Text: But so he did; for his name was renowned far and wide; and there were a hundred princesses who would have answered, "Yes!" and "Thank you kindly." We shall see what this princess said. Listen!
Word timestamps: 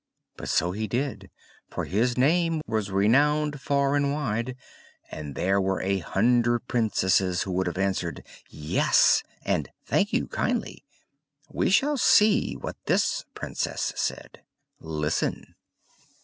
But 0.35 0.49
so 0.49 0.71
he 0.71 0.87
did; 0.87 1.29
for 1.69 1.85
his 1.85 2.17
name 2.17 2.61
was 2.65 2.89
renowned 2.89 3.61
far 3.61 3.95
and 3.95 4.11
wide; 4.11 4.55
and 5.11 5.35
there 5.35 5.61
were 5.61 5.79
a 5.79 5.99
hundred 5.99 6.61
princesses 6.67 7.43
who 7.43 7.51
would 7.51 7.67
have 7.67 7.77
answered, 7.77 8.25
"Yes!" 8.49 9.21
and 9.45 9.69
"Thank 9.85 10.11
you 10.11 10.27
kindly." 10.27 10.83
We 11.49 11.69
shall 11.69 11.97
see 11.97 12.55
what 12.55 12.83
this 12.87 13.25
princess 13.35 13.93
said. 13.95 14.41
Listen! 14.79 15.53